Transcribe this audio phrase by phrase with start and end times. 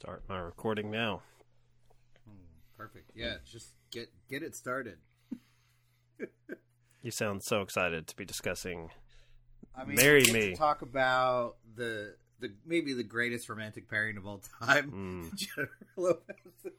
[0.00, 1.20] Start my recording now.
[2.74, 3.10] Perfect.
[3.14, 4.96] Yeah, just get get it started.
[7.02, 8.90] You sound so excited to be discussing.
[9.74, 10.50] I mean, Marry me.
[10.50, 16.72] To talk about the the maybe the greatest romantic pairing of all time, Jennifer Lopez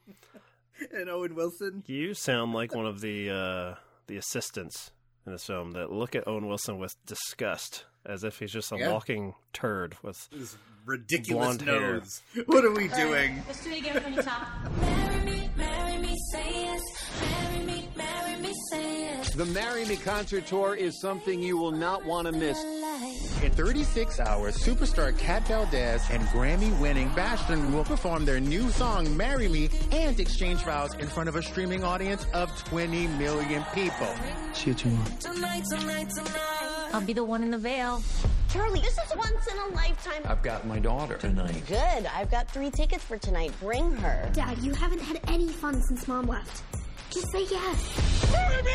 [0.92, 1.82] and Owen Wilson.
[1.88, 3.74] You sound like one of the uh,
[4.06, 4.92] the assistants
[5.26, 8.78] in this film that look at Owen Wilson with disgust, as if he's just a
[8.78, 8.90] Yeah.
[8.92, 12.02] walking turd with This ridiculous Blonde hair.
[12.46, 13.42] What are we doing?
[13.46, 14.48] Let's do it again from the top.
[14.80, 16.80] Marry me, marry me, say yes.
[17.20, 19.34] Marry me, marry me, say yes.
[19.34, 22.58] The Marry Me concert tour is something you will not want to miss.
[23.00, 23.42] Life.
[23.42, 29.48] In 36 hours, superstar Kat Valdez and Grammy-winning Bastian will perform their new song "Marry
[29.48, 34.14] Me" and exchange vows in front of a streaming audience of 20 million people.
[34.52, 35.08] See you tomorrow.
[35.20, 36.88] Tonight, tonight, tonight.
[36.92, 38.02] I'll be the one in the veil.
[38.50, 40.20] Charlie, this is once in a lifetime.
[40.26, 41.62] I've got my daughter tonight.
[41.66, 42.06] Good.
[42.14, 43.52] I've got three tickets for tonight.
[43.58, 44.28] Bring her.
[44.34, 46.62] Dad, you haven't had any fun since Mom left.
[47.10, 47.86] Just say yes.
[48.30, 48.66] What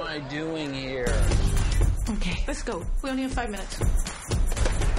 [0.00, 1.04] am I doing here?
[2.08, 2.84] Okay, let's go.
[3.02, 3.78] We only have five minutes.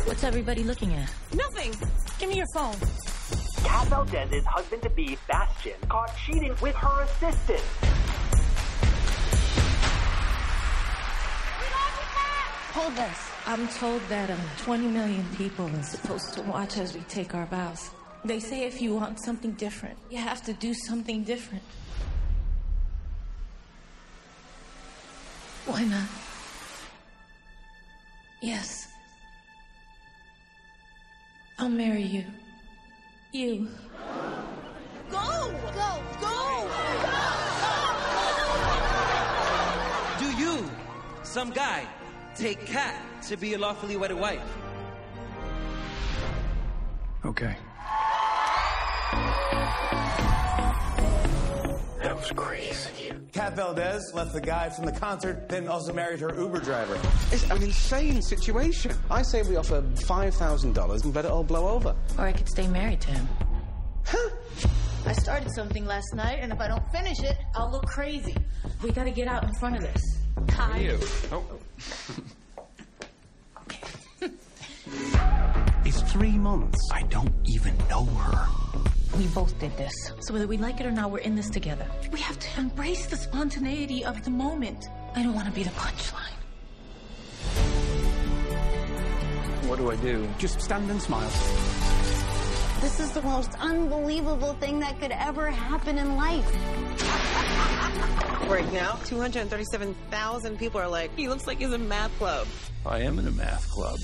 [0.05, 1.09] What's everybody looking at?
[1.33, 1.73] Nothing.
[2.19, 2.75] Give me your phone.
[3.63, 7.61] Kat Valdez's husband-to-be, Bastian, caught cheating with her assistant.
[12.73, 13.31] Hold this.
[13.45, 17.45] I'm told that um, 20 million people are supposed to watch as we take our
[17.45, 17.89] vows.
[18.25, 21.63] They say if you want something different, you have to do something different.
[25.65, 26.07] Why not?
[28.41, 28.87] Yes.
[31.57, 32.23] I'll marry you.
[33.31, 33.67] You.
[35.09, 35.51] Go!
[35.73, 36.01] Go!
[36.21, 36.69] Go!
[40.19, 40.69] Do you,
[41.23, 41.87] some guy,
[42.35, 44.41] take Kat to be your lawfully wedded wife?
[47.25, 47.57] Okay.
[52.17, 53.13] That was crazy.
[53.31, 56.99] Kat Valdez left the guy from the concert, then also married her Uber driver.
[57.31, 58.91] It's an insane situation.
[59.11, 61.95] I say we offer $5,000 and let it all blow over.
[62.17, 63.29] Or I could stay married to him.
[64.03, 64.29] Huh?
[65.05, 68.35] I started something last night, and if I don't finish it, I'll look crazy.
[68.81, 70.17] We gotta get out in front of this.
[70.53, 70.79] Hi.
[70.79, 70.99] You.
[71.31, 71.45] Oh.
[75.85, 76.77] It's three months.
[76.91, 78.45] I don't even know her.
[79.15, 79.93] We both did this.
[80.19, 81.85] So whether we like it or not, we're in this together.
[82.11, 84.89] We have to embrace the spontaneity of the moment.
[85.15, 86.33] I don't want to be the punchline.
[89.67, 90.27] What do I do?
[90.37, 91.29] Just stand and smile.
[92.81, 96.53] This is the most unbelievable thing that could ever happen in life.
[98.47, 102.47] Right now, 237,000 people are like, he looks like he's in math club.
[102.85, 103.97] I am in a math club.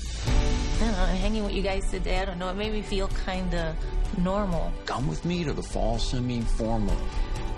[0.74, 3.08] I don't know, hanging with you guys today, I don't know, it made me feel
[3.08, 3.76] kind of
[4.18, 4.72] normal.
[4.86, 6.96] Come with me to the fall semi-formal.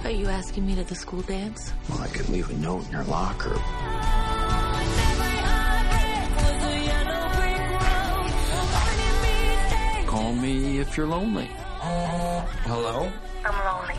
[0.04, 1.72] Are you asking me to the school dance?
[1.88, 3.54] Well, I could leave a note in your locker.
[10.06, 11.48] Call me if you're lonely.
[11.80, 13.10] Hello?
[13.44, 13.98] I'm lonely.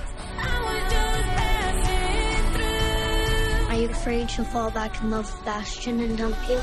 [3.69, 6.59] Are you afraid she'll fall back in love with Bastian and dump you?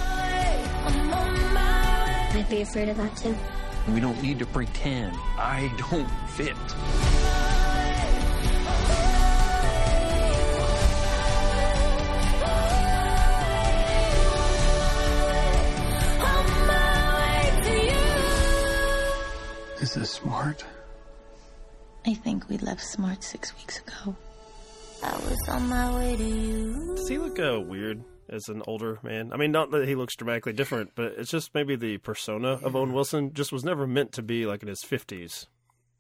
[2.35, 3.37] I'd be afraid of that too.
[3.93, 5.15] We don't need to pretend.
[5.39, 6.57] I don't fit.
[19.81, 20.65] Is this smart?
[22.05, 24.17] I think we left Smart six weeks ago.
[25.05, 26.95] I was on my way to you.
[26.97, 29.33] Does he look uh, weird as an older man?
[29.33, 32.77] I mean, not that he looks dramatically different, but it's just maybe the persona of
[32.77, 35.47] Owen Wilson just was never meant to be like in his fifties.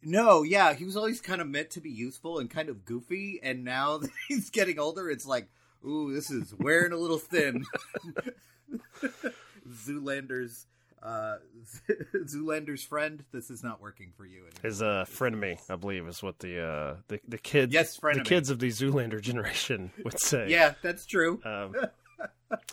[0.03, 3.41] No, yeah, he was always kind of meant to be youthful and kind of goofy,
[3.43, 5.49] and now that he's getting older, it's like,
[5.87, 7.65] ooh, this is wearing a little thin.
[9.69, 10.67] Zoolander's
[11.05, 11.37] uh,
[12.25, 14.39] Zoolander's friend, this is not working for you.
[14.39, 14.61] Anymore.
[14.63, 18.49] His uh, frenemy, I believe, is what the uh, the the kids, Yes, the kids
[18.49, 20.49] of the Zoolander generation would say.
[20.49, 21.41] Yeah, that's true.
[21.45, 21.75] Um,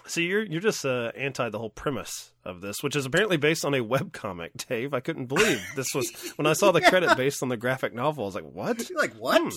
[0.05, 3.65] so you're you're just uh, anti the whole premise of this, which is apparently based
[3.65, 4.93] on a webcomic, Dave.
[4.93, 8.23] I couldn't believe this was when I saw the credit based on the graphic novel.
[8.23, 8.89] I was like, what?
[8.89, 9.41] You're like what?
[9.41, 9.49] Hmm.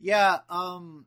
[0.00, 0.38] Yeah.
[0.48, 1.06] Um.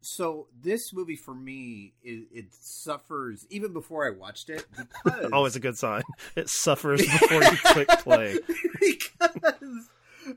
[0.00, 5.56] So this movie for me, it, it suffers even before I watched it because Always
[5.56, 6.02] a good sign.
[6.36, 8.38] It suffers before you click play.
[8.80, 9.88] because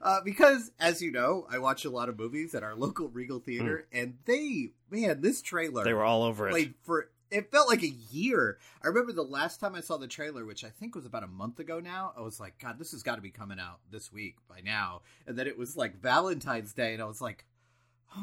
[0.02, 3.40] uh, because as you know, I watch a lot of movies at our local Regal
[3.40, 5.84] Theater, and they man, this trailer.
[5.84, 6.52] They were all over it.
[6.52, 8.58] played for it felt like a year.
[8.84, 11.28] I remember the last time I saw the trailer, which I think was about a
[11.28, 12.14] month ago now.
[12.18, 15.02] I was like, God, this has got to be coming out this week by now.
[15.26, 17.46] And then it was like Valentine's Day, and I was like,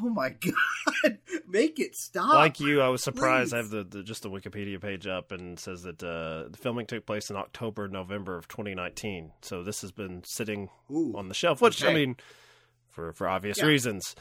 [0.01, 2.33] Oh my God, make it stop!
[2.33, 3.51] Like you, I was surprised.
[3.51, 3.53] Please.
[3.53, 6.87] I have the, the just the Wikipedia page up and says that uh, the filming
[6.87, 9.31] took place in October, November of 2019.
[9.43, 12.17] So this has been sitting Ooh, on the shelf, which I mean,
[12.89, 13.65] for for obvious Yeah.
[13.65, 14.15] reasons.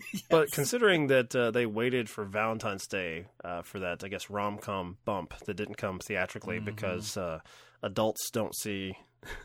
[0.30, 4.58] But considering that uh, they waited for Valentine's Day uh, for that, I guess rom
[4.58, 6.64] com bump that didn't come theatrically Mm-hmm.
[6.66, 7.40] because uh,
[7.82, 8.94] adults don't see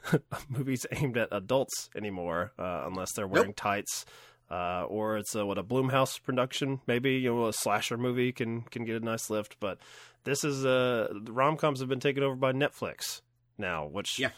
[0.49, 4.05] movies aimed at adults anymore uh, unless they're wearing tights.
[4.49, 8.61] Uh, or it's a, what a Blumhouse production, maybe you know a slasher movie can
[8.63, 9.55] can get a nice lift.
[9.61, 9.77] But
[10.25, 13.21] this is uh, rom coms have been taken over by Netflix
[13.57, 14.31] now, which Yeah.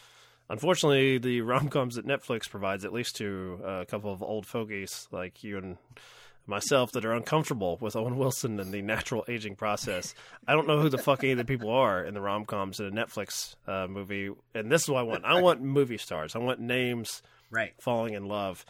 [0.53, 4.45] Unfortunately, the rom coms that Netflix provides, at least to uh, a couple of old
[4.45, 5.77] fogies like you and
[6.45, 10.13] myself, that are uncomfortable with Owen Wilson and the natural aging process.
[10.47, 12.79] I don't know who the fuck any of the people are in the rom coms
[12.79, 15.25] in a Netflix uh, movie, and this is what I want.
[15.25, 16.35] I want movie stars.
[16.35, 18.63] I want names right falling in love.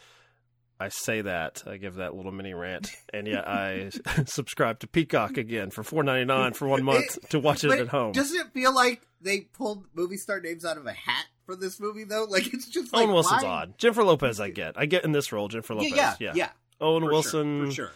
[0.80, 3.90] I say that I give that little mini rant, and yet I
[4.24, 7.88] subscribe to Peacock again for four ninety nine for one month to watch it at
[7.88, 8.12] home.
[8.12, 11.80] Doesn't it feel like they pulled movie star names out of a hat for this
[11.80, 12.24] movie though?
[12.30, 13.48] Like it's just like Owen Wilson's why?
[13.48, 13.78] odd.
[13.78, 14.74] Jennifer Lopez, I get.
[14.76, 15.48] I get in this role.
[15.48, 15.90] Jennifer Lopez.
[15.90, 16.48] Yeah, Yeah, yeah, yeah.
[16.80, 17.66] Owen For sure, Wilson.
[17.66, 17.92] for sure.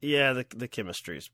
[0.00, 1.30] Yeah, the the chemistry's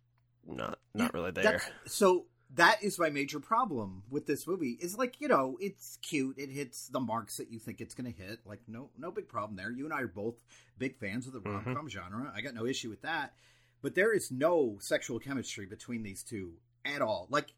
[0.47, 1.63] not not really there.
[1.87, 4.79] So that is my major problem with this movie.
[4.81, 6.39] Is like you know it's cute.
[6.39, 8.41] It hits the marks that you think it's going to hit.
[8.45, 9.71] Like no no big problem there.
[9.71, 10.37] You and I are both
[10.79, 11.69] big fans of the mm-hmm.
[11.69, 12.33] rom com genre.
[12.35, 13.35] I got no issue with that.
[13.83, 17.27] But there is no sexual chemistry between these two at all.
[17.29, 17.53] Like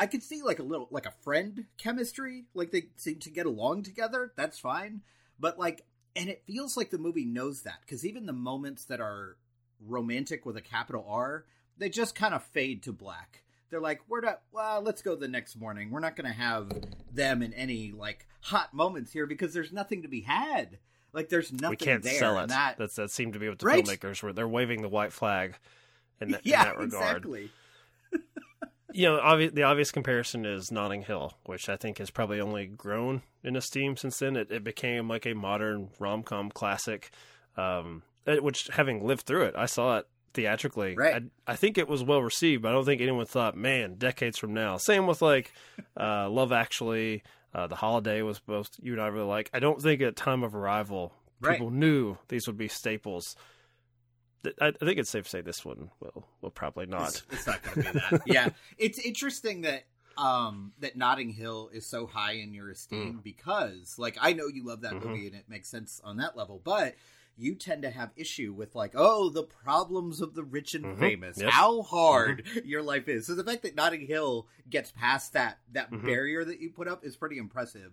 [0.00, 2.44] I could see like a little like a friend chemistry.
[2.54, 4.32] Like they seem to get along together.
[4.36, 5.02] That's fine.
[5.38, 5.84] But like,
[6.16, 9.36] and it feels like the movie knows that because even the moments that are
[9.80, 11.44] romantic with a capital R,
[11.78, 13.42] they just kind of fade to black.
[13.70, 14.42] They're like, we're not.
[14.52, 15.90] Well, let's go the next morning.
[15.90, 16.70] We're not going to have
[17.12, 20.78] them in any like hot moments here because there's nothing to be had.
[21.14, 22.18] Like there's nothing we can't there.
[22.18, 22.48] sell it.
[22.48, 23.84] That That's that seemed to be what the Right?
[23.84, 24.32] filmregers were.
[24.32, 25.54] They're waving the white flag
[26.20, 27.16] in that, yeah, in that regard.
[27.18, 27.50] exactly.
[28.92, 32.66] You know, obvi- the obvious comparison is Notting Hill, which I think has probably only
[32.66, 34.36] grown in esteem since then.
[34.36, 37.10] It, it became like a modern rom com classic,
[37.56, 40.94] um, which having lived through it, I saw it theatrically.
[40.96, 41.22] Right.
[41.46, 44.38] I, I think it was well received, but I don't think anyone thought, man, decades
[44.38, 44.76] from now.
[44.78, 45.52] Same with like
[45.98, 47.22] uh, Love Actually,
[47.54, 49.50] uh, The Holiday was both you and I really like.
[49.52, 51.54] I don't think at time of arrival Right.
[51.58, 53.34] people knew these would be staples.
[54.60, 57.08] I, I think it's safe to say this one will will probably not.
[57.10, 58.22] It's, it's not going to be that.
[58.26, 59.84] yeah, it's interesting that
[60.18, 63.22] um that Notting Hill is so high in your esteem Mm.
[63.22, 65.02] because like I know you love that Mhm.
[65.06, 66.94] movie and it makes sense on that level, but
[67.38, 70.98] you tend to have issue with like oh the problems of the rich and Mhm.
[70.98, 71.48] famous Yep.
[71.50, 75.90] how hard your life is so the fact that notting hill gets past that that
[75.90, 76.04] Mhm.
[76.04, 77.92] barrier that you put up is pretty impressive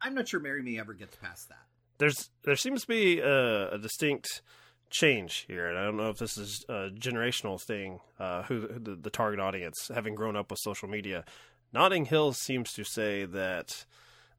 [0.00, 1.62] i'm not sure marry me ever gets past that
[1.98, 4.42] there's there seems to be a, a distinct
[4.90, 8.00] change here, and I don't know if this is a generational thing.
[8.18, 11.24] Uh, who the, the target audience, having grown up with social media,
[11.72, 13.84] Notting Hill seems to say that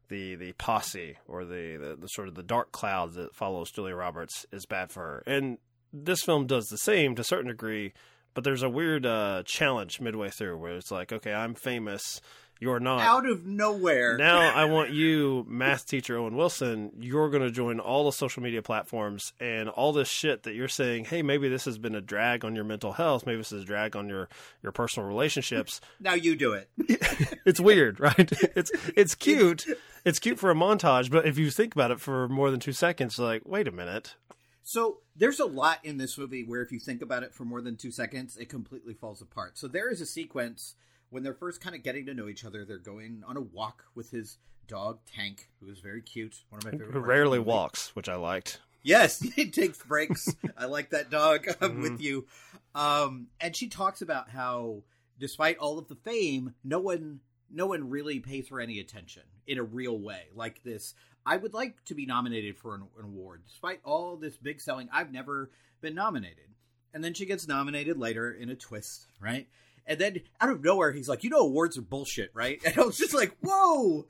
[0.10, 3.96] the the posse or the, the, the sort of the dark cloud that follows Julia
[3.96, 5.58] Roberts is bad for her, and
[5.94, 7.94] this film does the same to a certain degree.
[8.34, 12.22] But there's a weird uh, challenge midway through where it's like, okay, I'm famous,
[12.62, 17.44] you're not out of nowhere now I want you, math teacher Owen Wilson, you're going
[17.44, 21.24] to join all the social media platforms and all this shit that you're saying, hey,
[21.24, 23.96] maybe this has been a drag on your mental health, maybe this is a drag
[23.96, 24.30] on your
[24.64, 25.82] your personal relationships.
[26.00, 26.70] now you do it
[27.46, 28.32] It's weird, right?
[28.56, 29.66] It's it's cute.
[30.06, 32.72] It's cute for a montage, but if you think about it for more than 2
[32.72, 34.16] seconds, like, wait a minute.
[34.64, 37.62] So there's a lot in this movie where if you think about it for more
[37.62, 39.58] than two seconds, it completely falls apart.
[39.58, 40.76] So there is a sequence
[41.12, 42.66] when they're first kind of getting to know each other.
[42.66, 44.38] They're going on a walk with his
[44.68, 46.36] dog Tank, who is very cute.
[46.50, 46.92] One of my favorite.
[46.94, 48.60] Who rarely walks, which I liked.
[48.84, 50.34] Yes, he takes breaks.
[50.58, 51.48] I like that dog.
[51.62, 51.82] I'm Mm-hmm.
[51.84, 52.26] with you.
[52.74, 54.84] Um, and she talks about how,
[55.20, 57.20] despite all of the fame, no one,
[57.52, 60.24] no one really pays her any attention in a real way.
[60.34, 64.38] Like this, I would like to be nominated for an, an award, despite all this
[64.38, 64.88] big selling.
[64.92, 65.52] I've never
[65.82, 66.46] been nominated.
[66.94, 69.48] And then she gets nominated later in a twist, right?
[69.92, 72.84] And then out of nowhere, he's like, "You know, awards are bullshit, right?" And I
[72.84, 74.08] was just like, "Whoa!"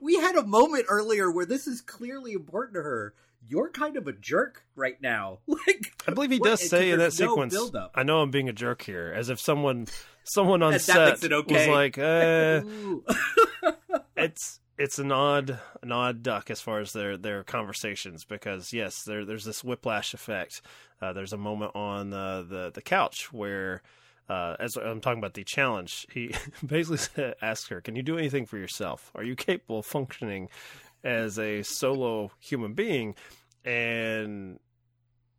[0.00, 3.12] We had a moment earlier where this is clearly important to her.
[3.46, 5.40] You're kind of a jerk right now.
[5.46, 7.54] Like, I believe he what- does say in that no sequence.
[7.94, 9.86] I know I'm being a jerk here, as if someone
[10.24, 11.54] someone on set okay.
[11.54, 12.62] was like, uh,
[14.16, 19.02] it's it's an odd an odd duck as far as their their conversations because yes
[19.02, 20.62] there there's this whiplash effect
[21.02, 23.82] uh, there's a moment on the, the the couch where
[24.28, 26.34] uh, as I'm talking about the challenge, he
[26.66, 29.10] basically asks her, "Can you do anything for yourself?
[29.14, 30.48] Are you capable of functioning
[31.04, 33.14] as a solo human being?"
[33.64, 34.58] And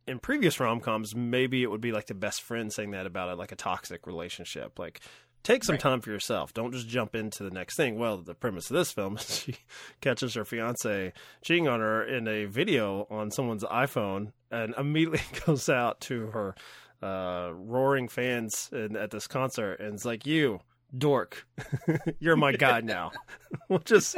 [0.06, 3.28] in previous rom coms, maybe it would be like the best friend saying that about
[3.30, 4.78] it, like a toxic relationship.
[4.78, 5.00] Like,
[5.42, 5.80] take some Right.
[5.80, 6.52] time for yourself.
[6.52, 7.98] Don't just jump into the next thing.
[7.98, 9.56] Well, the premise of this film is she
[10.00, 15.68] catches her fiance cheating on her in a video on someone's iPhone and immediately goes
[15.68, 16.54] out to her
[17.02, 20.60] uh, roaring fans in, at this concert and it's like, You,
[20.96, 21.46] dork,
[22.18, 23.12] you're my guy now.
[23.68, 24.16] Which is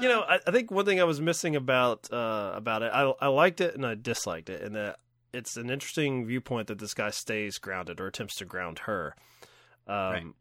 [0.00, 3.12] you know, I, I think one thing I was missing about uh, about it, I,
[3.20, 4.98] I liked it and I disliked it, and that
[5.32, 9.14] it's an interesting viewpoint that this guy stays grounded or attempts to ground her.
[9.86, 10.34] Um,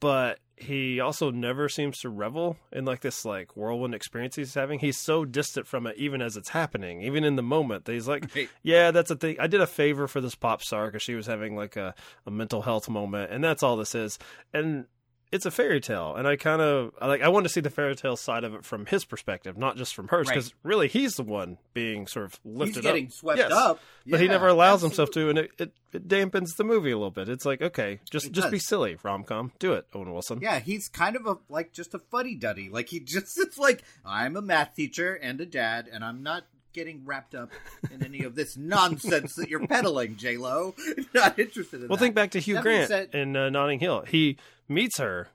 [0.00, 4.78] But he also never seems to revel in like this like whirlwind experience he's having.
[4.78, 7.84] He's so distant from it, even as it's happening, even in the moment.
[7.84, 8.48] That he's like, Right.
[8.62, 11.26] "Yeah, that's a thing." I did a favor for this pop star because she was
[11.26, 11.94] having like a,
[12.26, 14.18] a mental health moment, and that's all this is.
[14.54, 14.86] And
[15.32, 17.96] it's a fairy tale, and I kind of like I want to see the fairy
[17.96, 20.34] tale side of it from his perspective, not just from hers, Right.
[20.36, 22.82] because really he's the one being sort of lifted up.
[22.84, 23.12] getting up.
[23.12, 23.50] swept Yes.
[23.52, 23.80] up.
[24.06, 27.10] but he never allows himself to, and it, it, it dampens the movie a little
[27.10, 27.28] bit.
[27.28, 30.38] It's like okay, just It just be silly, rom com, do it, Owen Wilson.
[30.40, 32.68] Yeah, he's kind of a like just a fuddy duddy.
[32.70, 36.44] Like he just it's like I'm a math teacher and a dad, and I'm not
[36.76, 37.50] getting wrapped up
[37.90, 40.74] in any of this nonsense that you're peddling, J Lo.
[41.14, 42.02] Not interested in Well, that.
[42.04, 44.04] think back to Hugh That Grant said- in uh, Notting Hill.
[44.06, 44.36] He
[44.68, 45.28] meets her,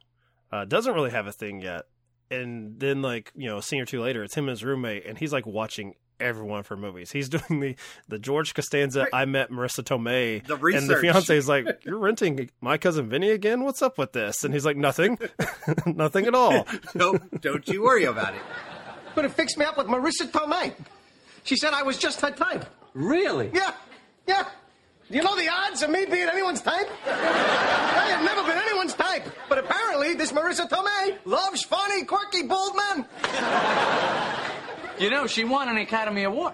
[0.54, 1.84] uh, doesn't really have a thing yet,
[2.30, 5.06] and then like you know, a scene or two later, it's him and his roommate,
[5.06, 7.12] and he's like watching everyone for movies.
[7.12, 7.76] He's doing the
[8.08, 9.08] the George Costanza.
[9.12, 13.32] I met Marisa Tomei, The and the fiance is like, "You're renting my cousin Vinny
[13.32, 13.64] again?
[13.64, 15.18] What's up with this?" And he's like, "Nothing,
[15.88, 18.42] nothing at all." don't don't you worry about it.
[19.16, 20.74] Could have fixed me up with Marisa Tomei.
[21.44, 22.66] She said I was just her type.
[22.94, 23.52] Really?
[23.54, 23.74] Yeah,
[24.28, 24.46] yeah.
[25.10, 26.88] Do you know the odds of me being anyone's type?
[27.06, 29.24] I have never been anyone's type.
[29.50, 33.06] But apparently, this Marisa Tomei loves funny, quirky, bald men.
[35.00, 36.54] You know, she won an Academy Award.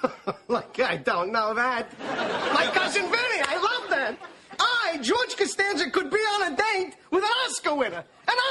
[0.48, 1.92] like, I don't know that.
[2.54, 4.16] My cousin Vinny, I love that.
[4.58, 8.04] I, George Costanza, could be on a date with an Oscar winner.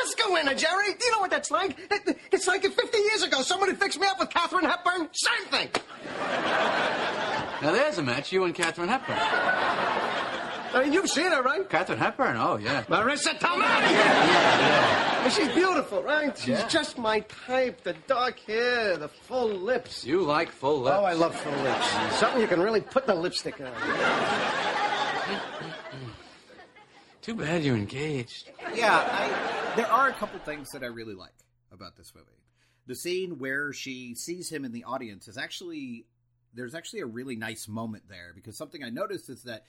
[0.07, 0.93] Oscar winner, Jerry.
[0.93, 1.77] Do you know what that's like?
[1.91, 5.09] It- It's like if 50 years ago somebody fixed me up with Katharine Hepburn.
[5.13, 5.69] Same thing.
[7.61, 9.17] Now there's a match, you and Katharine Hepburn.
[9.17, 11.67] I mean, you've seen her, right?
[11.69, 12.35] Katharine Hepburn?
[12.37, 12.83] Oh, yeah.
[12.83, 13.59] Marisa Tomei!
[13.91, 15.29] yeah.
[15.29, 16.37] she's beautiful, right?
[16.37, 16.67] She's Yeah.
[16.67, 17.83] just my type.
[17.83, 20.05] The dark hair, the full lips.
[20.05, 20.97] You like full lips.
[20.99, 22.17] Oh, I love full lips.
[22.19, 23.71] Something you can really put the lipstick on.
[27.27, 28.49] Too bad you're engaged.
[28.73, 31.33] Yeah, I, there are a couple things that I really like
[31.73, 32.27] about this movie.
[32.85, 36.05] The scene where she sees him in the audience is actually
[36.53, 39.65] there's actually a really nice moment there because something I noticed is that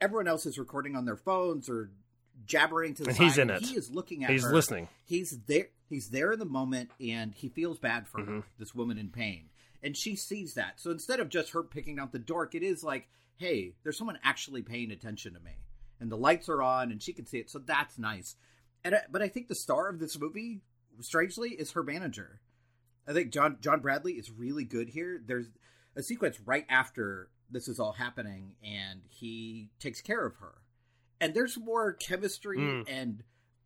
[0.00, 1.90] everyone else is recording on their phones or
[2.46, 3.24] jabbering to the And side.
[3.24, 3.62] he's in it.
[3.66, 4.52] He is looking at He's her.
[4.54, 4.88] listening.
[5.04, 5.68] He's there.
[5.90, 8.36] He's there in the moment, and he feels bad for Mm-hmm.
[8.38, 9.50] her, this woman in pain,
[9.82, 10.80] and she sees that.
[10.80, 13.06] So instead of just her picking out the dork, it is like,
[13.36, 15.52] hey, there's someone actually paying attention to me,
[16.00, 17.50] and the lights are on, and she can see it.
[17.50, 18.36] So that's nice.
[18.84, 20.60] And I, but I think the star of this movie,
[21.00, 22.40] strangely, is her manager.
[23.06, 25.20] I think John John Bradley is really good here.
[25.24, 25.46] There's
[25.96, 30.54] a sequence right after this is all happening, and he takes care of her,
[31.20, 32.84] and there's more chemistry Mm.
[32.88, 33.22] and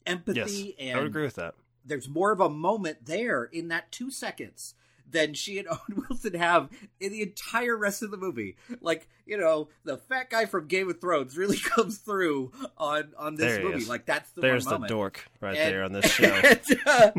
[0.06, 1.54] Yes, empathy, and I would agree with that.
[1.85, 4.75] there's more of a moment there in that two seconds
[5.11, 6.69] than she and Owen Wilson have
[7.00, 8.57] in the entire rest of the movie.
[8.81, 13.37] Like, you know, the fat guy from Game of Thrones really comes through on on
[13.37, 13.85] this There movie.
[13.85, 16.25] Like that's the There's the dork right And- there on this show.
[16.27, 17.11] and, uh,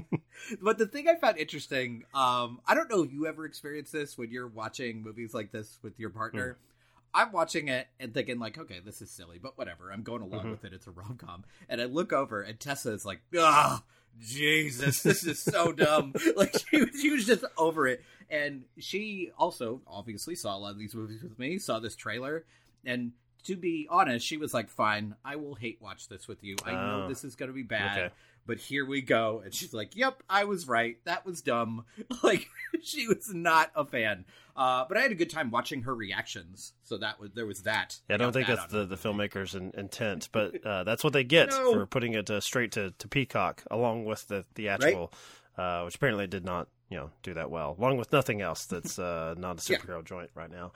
[0.62, 4.17] but the thing I found interesting, um, I don't know if you ever experience this
[4.17, 6.53] when you're watching movies like this with your partner.
[6.53, 6.65] Hmm.
[7.12, 9.91] I'm watching it and thinking like, okay, this is silly, but whatever.
[9.91, 10.51] I'm going along Mhm.
[10.51, 10.74] with it.
[10.74, 13.81] It's a rom com, and I look over and Tessa is like, ah,
[14.19, 16.13] Jesus, this is so dumb.
[16.35, 20.71] like she was, she was just over it, and she also obviously saw a lot
[20.71, 21.57] of these movies with me.
[21.59, 22.43] Saw this trailer,
[22.85, 23.11] and
[23.45, 26.57] to be honest, she was like, fine, I will hate watch this with you.
[26.65, 27.07] I know Oh.
[27.07, 27.97] this is going to be bad.
[27.97, 28.13] Okay.
[28.46, 29.41] But here we go.
[29.43, 30.98] And she's like, Yep, I was right.
[31.05, 31.86] That was dumb.
[32.24, 32.48] Like
[32.84, 34.25] she was not a fan.
[34.55, 36.74] Uh, but I had a good time watching her reactions.
[36.84, 37.98] So that was there was that.
[38.10, 41.13] Yeah, I don't think that that's the, the filmmaker's in, intent, but uh, that's what
[41.13, 41.74] they get No.
[41.74, 45.12] for putting it uh, straight to, to Peacock, along with the theatrical,
[45.58, 49.00] uh, which apparently did not, you know, do that well, along with nothing else that's
[49.00, 49.77] uh, not a Yeah.
[49.79, 50.72] superhero joint right now.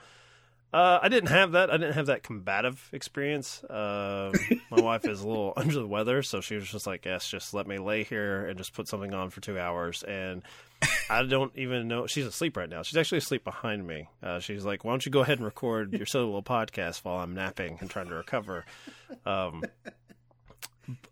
[0.72, 1.70] Uh, I didn't have that.
[1.70, 3.62] I didn't have that combative experience.
[3.62, 4.32] Uh,
[4.70, 7.54] my wife is a little under the weather, so she was just like, "Yes, just
[7.54, 10.42] let me lay here and just put something on for two hours." And
[11.08, 12.82] I don't even know she's asleep right now.
[12.82, 14.08] She's actually asleep behind me.
[14.20, 17.34] Uh, she's like, "Why don't you go ahead and record your solo podcast while I'm
[17.34, 18.64] napping and trying to recover?"
[19.24, 19.62] Um,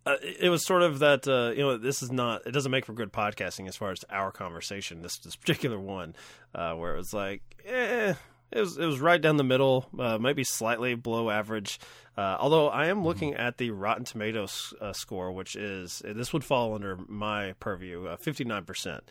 [0.05, 2.85] uh, it was sort of that uh, you know this is not it doesn't make
[2.85, 6.15] for good podcasting as far as our conversation this this particular one
[6.55, 8.15] uh, where it was like eh,
[8.53, 11.81] it was it was right down the middle, uh, maybe slightly below average.
[12.17, 16.45] Uh, although I am looking at the Rotten Tomatoes uh, score, which is this would
[16.45, 19.05] fall under my purview, uh, fifty nine percent.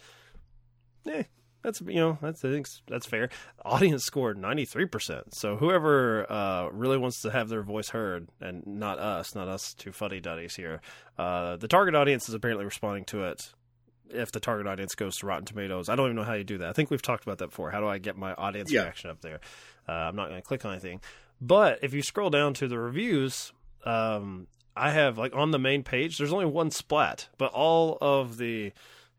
[1.10, 1.24] Eh,
[1.64, 3.30] that's you know that's I think that's fair.
[3.66, 5.34] Audience score ninety three percent.
[5.36, 9.74] So whoever uh, really wants to have their voice heard, and not us, not us
[9.74, 10.82] two fuddy duddies here,
[11.18, 13.54] uh, the target audience is apparently responding to it
[14.14, 15.90] if the target audience goes to Rotten Tomatoes.
[15.90, 16.70] I don't even know how you do that.
[16.70, 17.72] I think we've talked about that before.
[17.72, 18.82] How do I get my audience Yeah.
[18.84, 19.40] reaction up there?
[19.88, 21.02] Uh, I'm not going to click on anything.
[21.40, 23.52] But if you scroll down to the reviews,
[23.86, 28.38] um, I have like on the main page, there's only one splat, but all of
[28.38, 28.72] the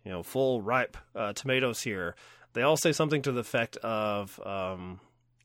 [0.05, 2.15] you know full ripe uh, tomatoes here,
[2.55, 4.41] they all say something to the effect of.
[4.47, 5.01] Um,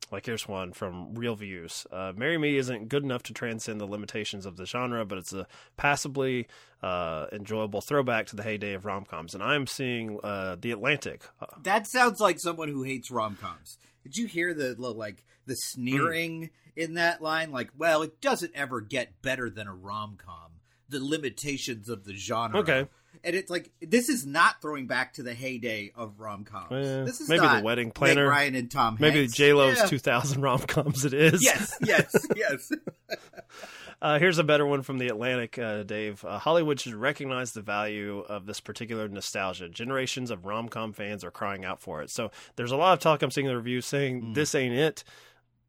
[0.10, 1.86] like here's one from ReelViews.
[1.92, 5.34] Uh, Marry Me isn't good enough to transcend the limitations of the genre, but it's
[5.34, 6.48] a passably
[6.84, 9.34] uh, enjoyable throwback to the heyday of rom coms.
[9.34, 11.24] And I'm seeing uh, The Atlantic.
[11.42, 13.78] Uh, That sounds like someone who hates rom coms.
[14.04, 17.52] Did you hear the the, like the sneering in that line?
[17.52, 20.52] Like, well, it doesn't ever get better than a rom com.
[20.90, 22.60] The limitations of the genre.
[22.60, 22.88] Okay.
[23.24, 26.72] And it's like this is not throwing back to the heyday of rom coms.
[26.72, 28.28] eh, this is maybe The Wedding Planner.
[28.30, 28.96] Ryan and Tom.
[29.00, 29.28] Maybe.
[29.28, 29.88] J Lo's Yeah.
[29.88, 31.04] 2000 rom coms.
[31.04, 31.44] It is.
[31.44, 32.72] Yes, yes, yes.
[34.00, 36.24] Uh, here's a better one from the Atlantic, uh, Dave.
[36.24, 39.70] Uh, Hollywood should recognize the value of this particular nostalgia.
[39.70, 42.12] Generations of rom com fans are crying out for it.
[42.12, 44.34] So there's a lot of talk I'm seeing in the reviews saying Mm.
[44.36, 45.04] this ain't it,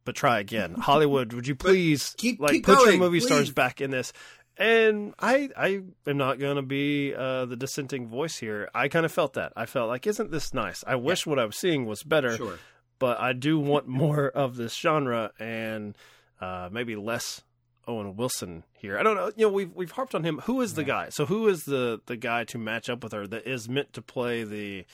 [0.04, 0.74] but try again.
[0.78, 4.12] Hollywood, would you please keep- like keep put your going, movie stars back in this?
[4.58, 8.68] And I, I am not going to be uh, the dissenting voice here.
[8.74, 9.52] I kind of felt that.
[9.56, 10.82] I felt like, isn't this nice?
[10.86, 12.58] I wish what I was seeing was better Sure.
[12.98, 15.96] but I do want more of this genre and
[16.40, 17.42] uh, maybe less
[17.88, 18.98] Owen Wilson here.
[18.98, 19.32] I don't know.
[19.34, 20.38] You know, we've we've harped on him.
[20.44, 21.08] Who is the guy?
[21.08, 24.02] So who is the the guy to match up with her that is meant to
[24.02, 24.84] play the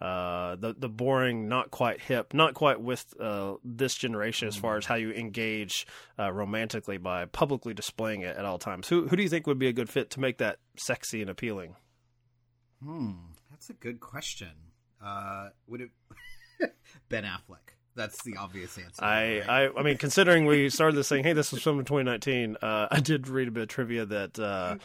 [0.00, 4.76] uh, the the boring, not quite hip, not quite with uh, this generation as far
[4.76, 5.86] as how you engage
[6.18, 8.88] uh, romantically by publicly displaying it at all times.
[8.88, 11.30] Who who do you think would be a good fit to make that sexy and
[11.30, 11.76] appealing?
[12.82, 13.12] Hmm,
[13.50, 14.50] that's a good question.
[15.02, 15.90] Uh, would it
[17.08, 17.73] Ben Affleck?
[17.96, 19.04] That's the obvious answer.
[19.04, 19.48] I, right?
[19.76, 22.88] I, I mean, considering we started this saying, "Hey, this was filmed in 2019," uh,
[22.90, 24.76] I did read a bit of trivia that uh,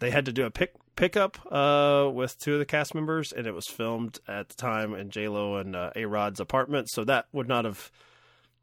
[0.00, 3.46] they had to do a pick pickup uh, with two of the cast members, and
[3.46, 6.90] it was filmed at the time in J Lo and uh, A Rod's apartment.
[6.90, 7.90] So that would not have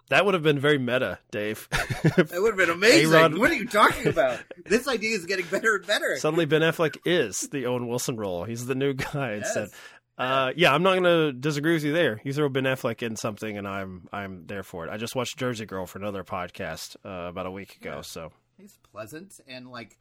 [0.09, 1.67] that would have been very meta, Dave.
[2.17, 3.11] That would have been amazing.
[3.13, 4.39] A-Rod- What are you talking about?
[4.65, 6.15] this idea is getting better and better.
[6.17, 8.43] Suddenly, Ben Affleck is the Owen Wilson role.
[8.45, 9.47] He's the new guy Yes.
[9.55, 9.69] instead.
[10.17, 12.19] Uh, yeah, I'm not going to disagree with you there.
[12.23, 14.89] You throw Ben Affleck in something, and I'm I'm there for it.
[14.89, 18.79] I just watched Jersey Girl for another podcast uh, about a week ago, so He's
[18.91, 19.99] pleasant and like,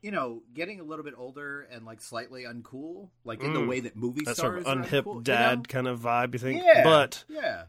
[0.00, 3.68] you know, getting a little bit older and like slightly uncool, like in the Mm.
[3.68, 5.62] way that movie that stars sort of are unhip uncool, you dad know?
[5.68, 6.32] kind of vibe.
[6.32, 7.64] You think, Yeah, but yeah.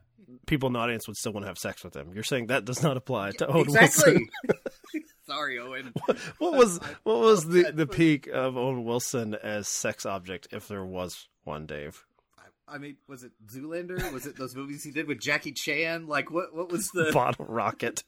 [0.47, 2.11] people in the audience would still want to have sex with him.
[2.13, 4.13] You're saying that does not apply to Owen exactly.
[4.13, 4.59] Wilson.
[5.25, 5.93] Sorry, Owen.
[6.37, 10.85] what was what was the the peak of Owen Wilson as sex object, if there
[10.85, 12.05] was one, Dave?
[12.67, 14.11] I mean, was it Zoolander?
[14.11, 16.07] Was it those movies he did with Jackie Chan?
[16.07, 16.55] Like, what?
[16.55, 17.11] What was the?
[17.13, 18.03] Bottle rocket.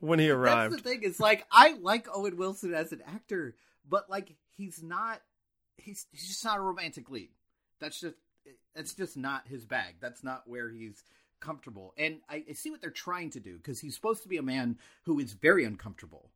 [0.00, 1.00] when he arrived, That's the thing.
[1.02, 3.54] It's like I like Owen Wilson as an actor,
[3.88, 5.20] but like he's not.
[5.78, 7.30] He's he's just not a romantic lead.
[7.80, 8.16] That's just
[8.74, 9.96] that's just not his bag.
[10.00, 11.02] That's not where he's
[11.42, 11.92] comfortable.
[11.98, 14.42] And I, I see what they're trying to do because he's supposed to be a
[14.42, 16.30] man who is very uncomfortable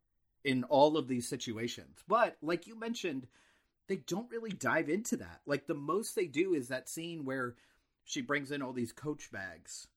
[0.44, 2.04] in all of these situations.
[2.06, 3.26] But like you mentioned,
[3.88, 5.40] they don't really dive into that.
[5.46, 7.54] Like the most they do is that scene where
[8.04, 9.88] she brings in all these coach bags,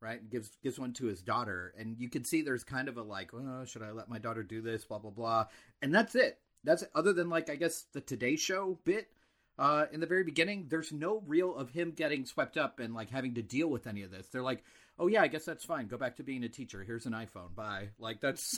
[0.00, 0.20] right?
[0.20, 3.02] And gives gives one to his daughter, and you can see there's kind of a
[3.02, 4.84] like, oh, should I let my daughter do this?
[4.84, 5.46] Blah blah blah,
[5.82, 6.38] and that's it.
[6.64, 6.90] That's it.
[6.94, 9.08] other than like I guess the Today Show bit.
[9.58, 13.10] Uh, in the very beginning, there's no real of him getting swept up and like
[13.10, 14.28] having to deal with any of this.
[14.28, 14.62] They're like,
[14.98, 15.88] "Oh yeah, I guess that's fine.
[15.88, 16.84] Go back to being a teacher.
[16.84, 17.54] Here's an iPhone.
[17.56, 18.56] Bye." Like that's,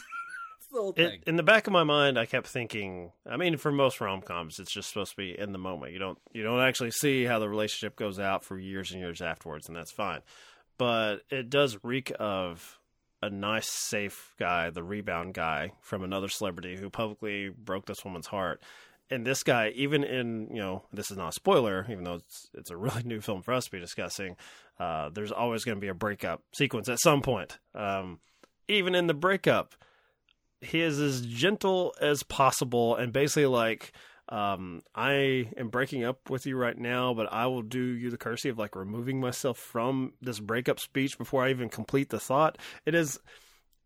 [0.97, 3.13] it, in the back of my mind, I kept thinking.
[3.27, 5.93] I mean, for most rom coms, it's just supposed to be in the moment.
[5.93, 9.23] You don't you don't actually see how the relationship goes out for years and years
[9.23, 10.21] afterwards, and that's fine.
[10.77, 12.79] But it does reek of
[13.23, 18.27] a nice, safe guy, the rebound guy from another celebrity who publicly broke this woman's
[18.27, 18.63] heart.
[19.11, 22.51] And this guy, even in you know, this is not a spoiler, even though it's
[22.55, 24.37] it's a really new film for us to be discussing.
[24.79, 27.59] Uh, there's always going to be a breakup sequence at some point.
[27.75, 28.21] Um,
[28.69, 29.75] even in the breakup,
[30.61, 33.93] he is as gentle as possible, and basically like,
[34.31, 38.17] um, I am breaking up with you right now, but I will do you the
[38.17, 42.57] courtesy of like removing myself from this breakup speech before I even complete the thought.
[42.87, 43.19] It is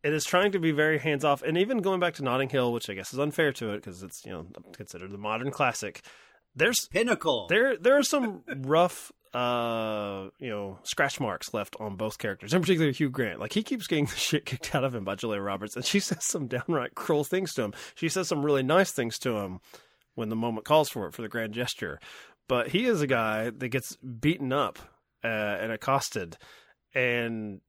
[0.05, 2.73] it is trying to be very hands off, and even going back to Notting Hill,
[2.73, 6.03] which I guess is unfair to it because it's you know considered the modern classic.
[6.55, 7.47] There's pinnacle.
[7.49, 12.61] There there are some rough uh you know scratch marks left on both characters, in
[12.61, 13.41] particular Hugh Grant.
[13.41, 16.01] Like he keeps getting the shit kicked out of him by Julia Roberts, and she
[16.01, 17.73] says some downright cruel things to him.
[17.95, 19.61] She says some really nice things to him
[20.15, 21.99] when the moment calls for it for the grand gesture.
[22.47, 24.79] But he is a guy that gets beaten up
[25.25, 26.37] uh, and accosted,
[26.95, 27.63] and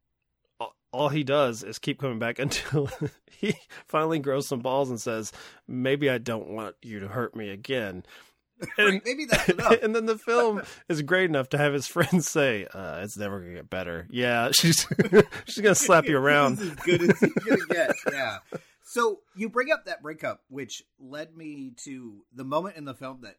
[0.96, 2.90] all he does is keep coming back until
[3.30, 3.56] he
[3.88, 5.32] finally grows some balls and says,
[5.68, 8.04] "Maybe I don't want you to hurt me again."
[8.78, 9.76] And, Maybe that's enough.
[9.84, 13.42] and then the film is great enough to have his friends say, uh, "It's never
[13.42, 14.88] gonna get better." Yeah, she's
[15.46, 16.60] she's gonna slap you around.
[16.60, 17.96] as good as gonna get.
[18.10, 18.38] Yeah.
[18.86, 23.20] So you bring up that breakup, which led me to the moment in the film
[23.24, 23.36] that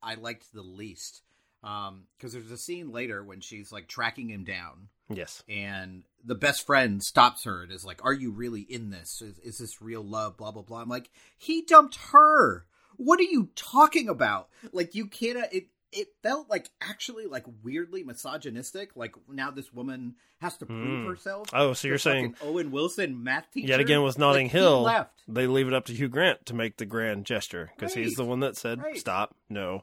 [0.00, 1.22] I liked the least.
[1.64, 4.88] Because um, there's a scene later when she's like tracking him down.
[5.08, 5.42] Yes.
[5.48, 9.22] And the best friend stops her and is like, Are you really in this?
[9.22, 10.36] Is, is this real love?
[10.36, 10.80] Blah, blah, blah.
[10.82, 12.66] I'm like, He dumped her.
[12.96, 14.48] What are you talking about?
[14.72, 15.38] Like, you can't.
[15.52, 18.96] It, it felt like actually like weirdly misogynistic.
[18.96, 21.06] Like now this woman has to prove Mm.
[21.06, 21.48] herself.
[21.52, 25.22] Oh, so you're saying Owen Wilson math teacher Yet again with Notting Like, Hill, left.
[25.28, 28.24] they leave it up to Hugh Grant to make the grand gesture because he's the
[28.24, 28.98] one that said Right.
[28.98, 29.36] stop.
[29.48, 29.82] No,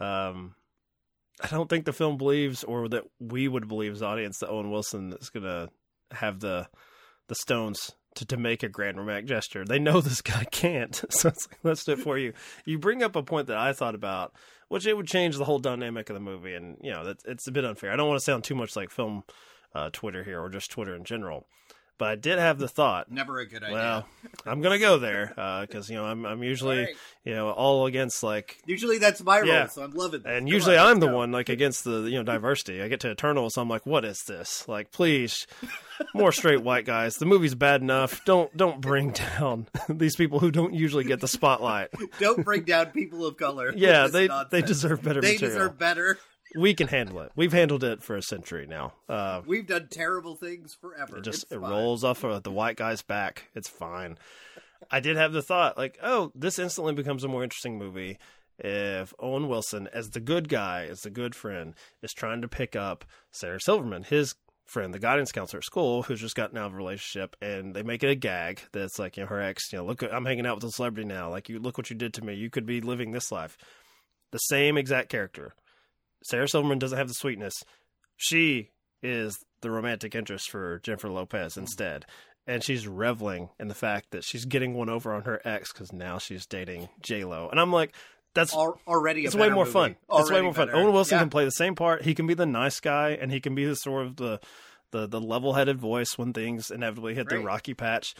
[0.00, 0.54] um,
[1.42, 4.70] I don't think the film believes, or that we would believe as audience, that Owen
[4.70, 5.68] Wilson is gonna
[6.12, 6.68] have the
[7.28, 9.64] the stones to, to make a grand romantic gesture.
[9.64, 12.32] They know this guy can't, so it's like, let's do it for you.
[12.64, 14.34] You bring up a point that I thought about,
[14.68, 17.48] which it would change the whole dynamic of the movie, and you know that's it's
[17.48, 17.92] a bit unfair.
[17.92, 19.24] I don't want to sound too much like film
[19.74, 21.46] uh, Twitter here, or just Twitter in general.
[21.96, 23.08] But I did have the thought.
[23.10, 23.74] Never a good idea.
[23.76, 24.06] Well,
[24.44, 26.94] I'm gonna go there uh, because you know I'm I'm usually All right.
[27.24, 29.68] you know all against like Usually that's my role, Yeah.
[29.68, 30.30] so I'm loving this.
[30.32, 31.16] and Come usually on, I'm the go.
[31.16, 32.82] one like against the you know diversity.
[32.82, 34.66] I get to Eternal, so I'm like, what is this?
[34.66, 35.46] Like, please,
[36.14, 37.14] more straight white guys.
[37.14, 38.24] The movie's bad enough.
[38.24, 41.90] Don't don't bring down these people who don't usually get the spotlight.
[42.18, 43.72] Don't bring down people of color.
[43.76, 44.50] Yeah, they nonsense.
[44.50, 45.58] they deserve better They material.
[45.58, 46.18] deserve better.
[46.56, 47.32] We can handle it.
[47.34, 48.92] We've handled it for a century now.
[49.08, 51.18] Uh, We've done terrible things forever.
[51.18, 51.70] It just It's it fine.
[51.70, 53.50] rolls off of the white guy's back.
[53.54, 54.18] It's fine.
[54.90, 58.18] I did have the thought, like, oh, this instantly becomes a more interesting movie
[58.58, 62.76] if Owen Wilson, as the good guy, as the good friend, is trying to pick
[62.76, 64.34] up Sarah Silverman, his
[64.66, 67.82] friend, the guidance counselor at school, who's just gotten out of a relationship, and they
[67.82, 70.46] make it a gag that's like, you know, her ex, you know, look, I'm hanging
[70.46, 71.30] out with a celebrity now.
[71.30, 72.34] Like, you look what you did to me.
[72.34, 73.56] You could be living this life.
[74.30, 75.54] The same exact character.
[76.24, 77.62] Sarah Silverman doesn't have the sweetness.
[78.16, 78.70] She
[79.02, 81.58] is the romantic interest for Jennifer Lopez mm.
[81.58, 82.06] instead.
[82.46, 85.92] And she's reveling in the fact that she's getting one over on her ex because
[85.92, 87.48] now she's dating J Lo.
[87.50, 87.94] And I'm like,
[88.34, 89.72] that's Al- already a it's way more movie.
[89.72, 89.90] fun.
[89.92, 90.70] It's way Already more fun.
[90.70, 91.20] Owen Wilson Yeah.
[91.20, 92.02] can play the same part.
[92.02, 94.40] He can be the nice guy, and he can be the sort of the
[94.90, 97.44] the, the level headed voice when things inevitably hit the Right.
[97.44, 98.14] rocky patch.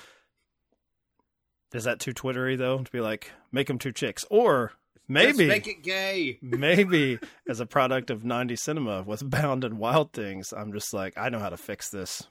[1.72, 2.78] Is that too twittery though?
[2.78, 4.72] To be like, make them two chicks, or
[5.08, 6.38] maybe Just make it gay.
[6.42, 11.14] maybe as a product of 90 cinema with Bound and Wild Things, I'm just like,
[11.16, 12.22] I know how to fix this.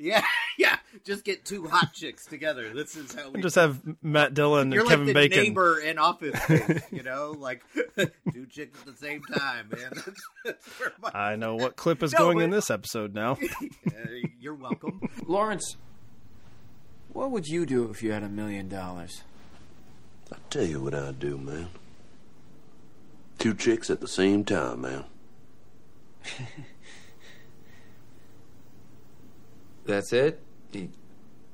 [0.00, 0.22] Yeah,
[0.58, 0.78] yeah.
[1.04, 2.72] Just get two hot chicks together.
[2.72, 5.38] This is how we And just have Matt Dillon You're and like Kevin the Bacon.
[5.42, 7.62] neighbor in Office Space, you know, like
[8.32, 9.90] two chicks at the same time, man.
[9.94, 10.68] That's, that's
[11.02, 13.32] my, I know what clip is No, going but- in this episode now.
[13.86, 13.92] Uh,
[14.40, 15.00] you're welcome.
[15.26, 15.76] Lawrence,
[17.12, 19.22] what would you do if you had a million dollars?
[20.32, 21.68] I'll tell you what I'd do, man.
[23.38, 25.04] Two chicks at the same time, man.
[29.86, 30.40] That's it?
[30.72, 30.90] You,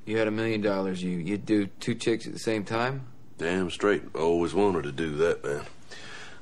[0.05, 3.05] you had a million dollars, you, you'd do two chicks at the same time?
[3.37, 4.03] Damn straight.
[4.15, 5.61] I always wanted to do that, man.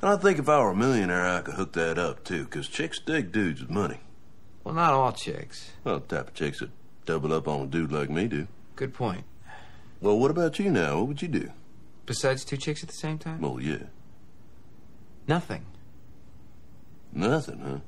[0.02, 2.68] And I think if I were a millionaire, I could hook that up, too, 'cause
[2.68, 4.00] chicks dig dudes with money.
[4.64, 5.72] Well, not all chicks.
[5.84, 6.70] Well, the type of chicks that
[7.06, 8.48] double up on a dude like me do.
[8.76, 9.24] Good point.
[10.02, 11.00] Well, what about you now?
[11.00, 11.52] What would you do?
[12.06, 13.40] Besides two chicks at the same time?
[13.42, 13.84] Well, yeah.
[15.28, 15.66] Nothing.
[17.12, 17.80] Nothing, huh?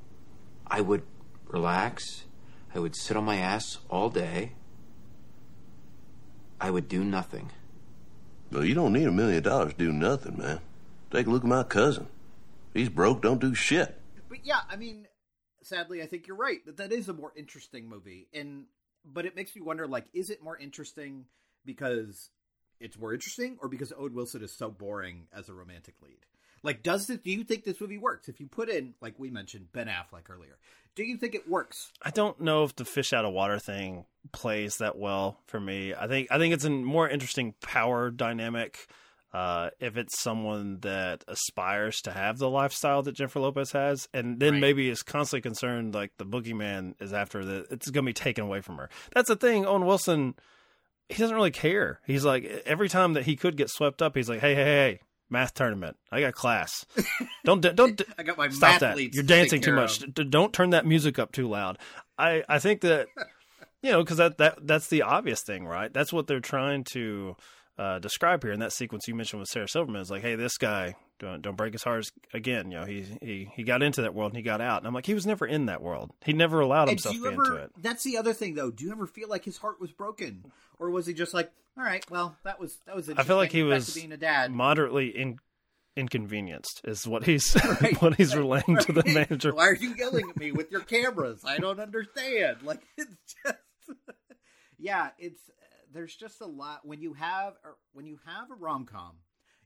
[0.68, 1.04] I would
[1.48, 2.26] relax.
[2.74, 4.54] I would sit on my ass all day.
[6.60, 7.52] I would do nothing.
[8.52, 10.60] Well, you don't need a million dollars to do nothing, man.
[11.12, 12.08] Take a look at my cousin.
[12.74, 14.00] He's broke, don't do shit.
[14.30, 15.08] But yeah, I mean,
[15.62, 18.66] sadly, I think you're right that that is a more interesting movie, and
[19.06, 21.26] but it makes me wonder, like, is it more interesting
[21.66, 22.30] because
[22.80, 26.26] it's more interesting, or because Owen Wilson is so boring as a romantic lead?
[26.66, 27.24] Like, does it?
[27.24, 30.30] Do you think this movie works if you put in, like we mentioned, Ben Affleck
[30.30, 30.58] earlier?
[30.96, 31.92] Do you think it works?
[32.02, 35.94] I don't know if the fish out of water thing plays that well for me.
[35.94, 38.88] I think I think it's a more interesting power dynamic
[39.34, 44.40] uh, if it's someone that aspires to have the lifestyle that Jennifer Lopez has, and
[44.40, 44.62] then Right.
[44.62, 48.46] maybe is constantly concerned like the boogeyman is after that it's going to be taken
[48.46, 48.90] away from her.
[49.14, 49.66] That's the thing.
[49.66, 50.36] Owen Wilson,
[51.10, 52.00] he doesn't really care.
[52.08, 55.00] He's like every time that he could get swept up, he's like, hey, hey, hey.
[55.30, 55.98] Math tournament.
[56.12, 56.86] I got class.
[57.46, 58.02] Don't don't.
[58.18, 59.14] I got my stop that.
[59.14, 60.02] You're dancing too much.
[60.04, 60.30] of.
[60.30, 61.78] Don't turn that music up too loud.
[62.18, 63.08] I I think that
[63.82, 65.94] you know because that that that's the obvious thing, right?
[65.94, 67.36] That's what they're trying to
[67.78, 70.02] uh, describe here in that sequence you mentioned with Sarah Silverman.
[70.02, 72.72] Is like, hey, this guy don't don't break his heart again.
[72.72, 74.94] You know, he he he got into that world and he got out, and I'm
[74.94, 76.12] like, he was never in that world.
[76.26, 77.30] He never allowed himself ever?
[77.30, 77.72] into it.
[77.78, 78.72] That's the other thing, though.
[78.72, 81.84] Do you ever feel like his heart was broken, or was he just like, all
[81.84, 83.10] right, well, that was that was.
[83.10, 84.52] I feel like he was being a dad.
[84.52, 85.40] moderately in,
[85.96, 87.54] inconvenienced, is what he's
[88.00, 89.54] what he's relaying to the manager.
[89.54, 91.44] Why are you yelling at me with your cameras?
[91.46, 92.58] I don't understand.
[92.64, 93.58] Like it's just,
[94.78, 95.40] yeah, it's
[95.94, 99.18] there's just a lot when you have or when you have a rom com,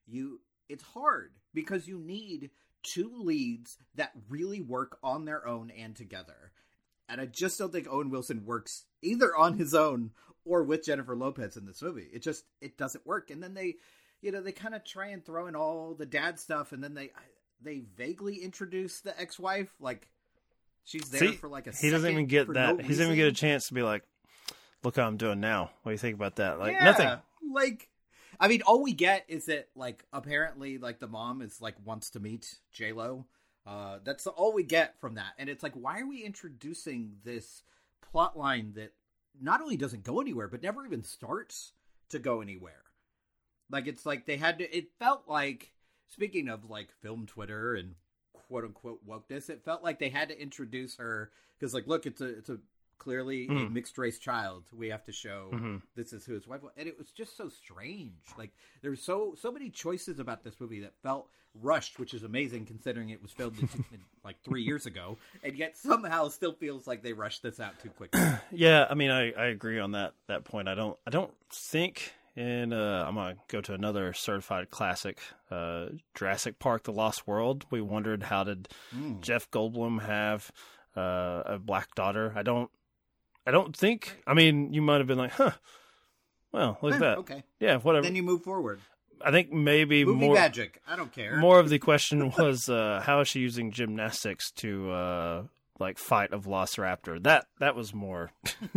[0.08, 2.52] you it's hard because you need
[2.84, 6.52] two leads that really work on their own and together.
[7.10, 10.12] And I just don't think Owen Wilson works either on his own
[10.46, 12.08] or with Jennifer Lopez in this movie.
[12.14, 13.32] It just it doesn't work.
[13.32, 13.76] And then they,
[14.22, 16.94] you know, they kind of try and throw in all the dad stuff, and then
[16.94, 17.12] they
[17.62, 20.08] they vaguely introduce the ex wife like
[20.86, 21.72] she's there See, for like a.
[21.72, 22.78] he doesn't even get that.
[22.78, 24.04] no he doesn't even get a chance to be like,
[24.84, 26.60] "Look how I'm doing now." What do you think about that?
[26.60, 27.10] Like Yeah, nothing.
[27.52, 27.89] Like,
[28.40, 32.10] I mean, all we get is that like apparently like the mom is like wants
[32.12, 33.26] to meet J Lo.
[33.66, 37.64] Uh, that's all we get from that, and it's like, why are we introducing this
[38.02, 38.94] plot line that
[39.40, 41.74] not only doesn't go anywhere, but never even starts
[42.10, 42.84] to go anywhere?
[43.70, 44.76] Like, it's like they had to.
[44.76, 45.74] It felt like
[46.08, 47.96] speaking of like film Twitter and
[48.34, 52.22] quote unquote wokeness, it felt like they had to introduce her because, like, look, it's
[52.22, 52.58] a it's a
[53.00, 53.72] clearly a Mm.
[53.74, 54.66] mixed race child.
[54.72, 55.82] We have to show Mhm.
[55.96, 58.22] this is who his wife was, and it was just so strange.
[58.38, 62.22] Like there were so so many choices about this movie that felt rushed, which is
[62.24, 63.70] amazing considering it was filmed in,
[64.24, 67.90] like three years ago, and yet somehow still feels like they rushed this out too
[67.90, 68.22] quickly.
[68.52, 70.68] Yeah, I mean, I, I agree on that that point.
[70.68, 75.20] I don't I don't think and uh, I'm gonna go to another certified classic,
[75.52, 77.66] uh, Jurassic Park: The Lost World.
[77.72, 79.20] We wondered how did Mm.
[79.22, 80.52] Jeff Goldblum have
[80.96, 82.32] uh, a black daughter?
[82.36, 82.70] I don't
[83.50, 84.22] I don't think.
[84.28, 85.54] I mean, you might have been like, huh.
[86.52, 87.18] Well, look at Eh, that.
[87.18, 87.44] okay.
[87.60, 88.04] Yeah, whatever.
[88.04, 88.80] Then you move forward.
[89.26, 90.80] I think maybe Movie more magic.
[90.88, 91.38] I don't care.
[91.38, 95.44] More of the question was uh, how is she using gymnastics to uh,
[95.80, 97.24] like fight a velociraptor?
[97.24, 98.32] That that was more.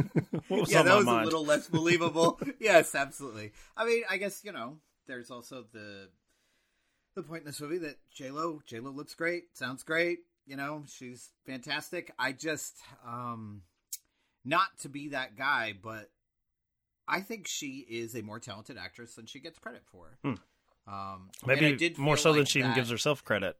[0.49, 1.23] what was yeah, on that my was mind.
[1.23, 2.41] a little less believable.
[2.59, 3.53] yes, absolutely.
[3.77, 6.09] I mean, I guess you know, there's also the
[7.15, 10.21] the point in this movie that J Lo J Lo looks great, sounds great.
[10.47, 12.11] You know, she's fantastic.
[12.19, 13.63] I just, um
[14.45, 16.11] not to be that guy, but
[17.07, 20.19] I think she is a more talented actress than she gets credit for.
[20.23, 20.35] Hmm.
[20.87, 23.57] Um, Maybe did more so than like she even gives herself credit,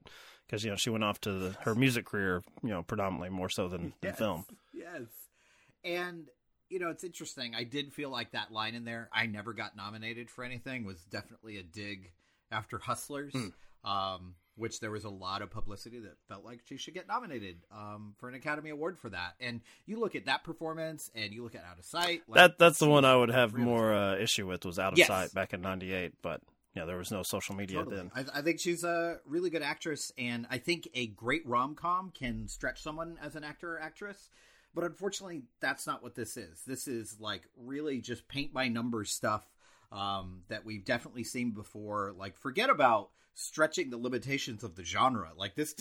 [0.47, 3.49] because you know she went off to the, her music career, you know, predominantly more
[3.49, 4.45] so than, than Yes, film.
[4.73, 5.03] Yes.
[5.85, 6.29] And
[6.69, 7.55] you know, it's interesting.
[7.55, 11.05] I did feel like that line in there, I never got nominated for anything, was
[11.05, 12.11] definitely a dig
[12.51, 13.33] after Hustlers.
[13.33, 13.89] Hmm.
[13.89, 17.57] Um, which there was a lot of publicity that felt like she should get nominated
[17.73, 19.35] um, for an Academy Award for that.
[19.41, 22.23] And you look at that performance, and you look at Out of Sight.
[22.29, 24.93] like, that that's the one I would have really- more uh, issue with was Out
[24.93, 25.09] of Yes.
[25.09, 26.41] Sight back in '98, but
[26.75, 27.97] yeah, there was no social media Totally.
[27.97, 28.11] then.
[28.15, 32.11] I, I think she's a really good actress, and I think a great rom com
[32.11, 34.31] can stretch someone as an actor or actress.
[34.75, 36.63] But unfortunately, that's not what this is.
[36.67, 39.45] This is like really just paint by numbers stuff
[39.91, 42.15] um, that we've definitely seen before.
[42.17, 45.31] Like, forget about stretching the limitations of the genre.
[45.37, 45.75] Like this,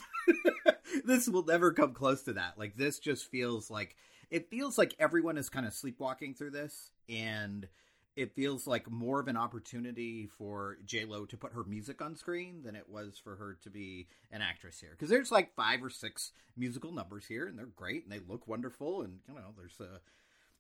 [1.06, 2.58] this will never come close to that.
[2.58, 3.96] Like this just feels like
[4.30, 7.68] it feels like everyone is kind of sleepwalking through this, and
[8.16, 12.16] it feels like more of an opportunity for J Lo to put her music on
[12.16, 14.92] screen than it was for her to be an actress here.
[14.92, 18.48] Because there's like five or six musical numbers here, and they're great and they look
[18.48, 19.02] wonderful.
[19.02, 20.00] And you know, there's a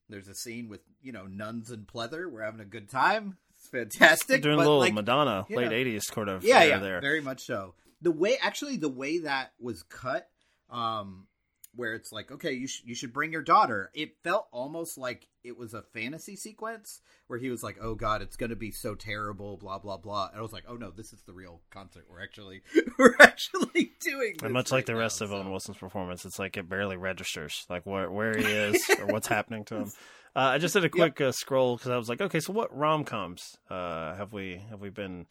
[0.09, 2.29] there's a scene with you know nuns and pleather.
[2.29, 3.37] We're having a good time.
[3.61, 4.41] It's fantastic.
[4.41, 6.99] Doing a little like, Madonna, late know, '80s sort of yeah, yeah, there.
[6.99, 7.75] very much so.
[8.01, 10.27] The way, actually, the way that was cut,
[10.71, 11.27] um,
[11.75, 13.91] where it's like, okay, you sh- you should bring your daughter.
[13.93, 18.23] It felt almost like it was a fantasy sequence where he was like, oh god,
[18.23, 20.29] it's gonna be so terrible, blah blah blah.
[20.29, 22.05] And I was like, oh no, this is the real concert.
[22.09, 22.61] We're actually
[22.97, 24.37] we're actually doing.
[24.41, 25.35] And much like right the now, rest of so.
[25.35, 29.27] Owen Wilson's performance, it's like it barely registers, like where where he is or what's
[29.37, 29.91] happening to him.
[30.35, 32.75] Uh, I just did a quick uh, scroll because I was like, okay, so what
[32.75, 35.25] rom coms uh, have we have we been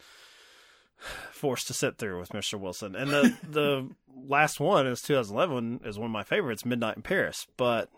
[1.33, 2.61] forced to sit through with Mr.
[2.61, 2.95] Wilson?
[2.95, 3.89] And the the
[4.27, 7.47] last one is 2011 is one of my favorites, Midnight in Paris.
[7.57, 7.89] But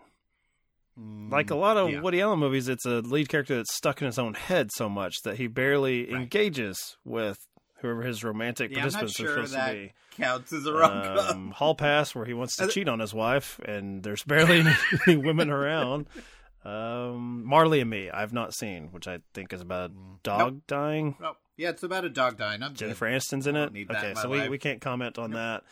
[0.97, 2.01] like a lot of yeah.
[2.01, 5.15] Woody Allen movies, it's a lead character that's stuck in his own head so much
[5.23, 7.37] that he barely engages with
[7.81, 10.73] whoever his romantic Yeah, I'm not participants are supposed that to be counts as a
[10.73, 11.17] rom com.
[11.17, 14.73] um, Hall Pass, where he wants to cheat on his wife, and there's barely any,
[15.07, 16.07] any women around.
[16.65, 21.17] Um, Marley and Me, I've not seen, which I think is about a dog dying.
[21.21, 22.63] Oh, yeah, it's about a dog dying.
[22.63, 23.15] I'm Jennifer good.
[23.15, 23.69] Aniston's in it.
[23.89, 24.49] Okay, in so we, life.
[24.49, 25.63] we can't comment on that.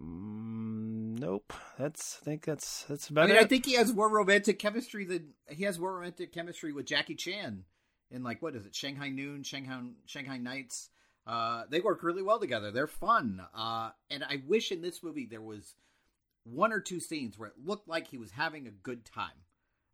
[0.00, 3.42] Mm, nope, that's I think that's that's I about mean, it.
[3.42, 7.14] I think he has more romantic chemistry than he has more romantic chemistry with Jackie
[7.14, 7.64] Chan
[8.10, 10.90] in like what is it, Shanghai Noon, Shanghai Shanghai Nights.
[11.26, 12.70] Uh, they work really well together.
[12.70, 13.40] They're fun.
[13.54, 15.74] Uh, and I wish in this movie there was
[16.44, 19.32] one or two scenes where it looked like he was having a good time.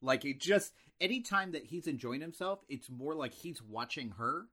[0.02, 4.46] Like it just anytime that he's enjoying himself, it's more like he's watching her.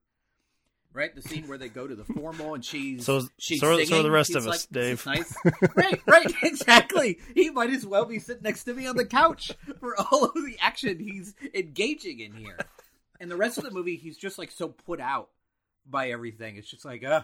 [0.93, 3.85] Right, the scene where they go to the formal and she's So- she's so are-
[3.85, 5.35] so the rest of us, like, "This is Dave." Nice.
[5.75, 7.19] right, right, exactly.
[7.35, 10.33] He might as well be sitting next to me on the couch for all of
[10.33, 12.57] the action he's engaging in here.
[13.19, 15.29] And the rest of the movie, he's just like so put out
[15.85, 16.55] by everything.
[16.55, 17.23] It's just like, uh,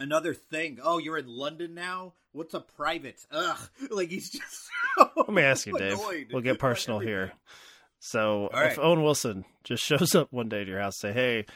[0.00, 0.78] another thing.
[0.82, 2.14] Oh, you're in London now.
[2.32, 3.20] What's a private?
[3.30, 3.58] Ugh,
[3.90, 4.68] like he's just.
[4.98, 5.98] So Let me ask you, Dave.
[6.32, 7.32] We'll get personal here.
[8.00, 8.78] So, All if.
[8.78, 11.46] Owen Wilson just shows up one day to your house, say, "Hey,